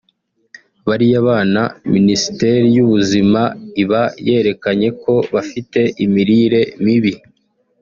[0.87, 1.61] bariya bana
[1.93, 3.41] Minisiteri y’Ubuzima
[3.83, 7.13] iba yerekanye ko bafite imirire mibi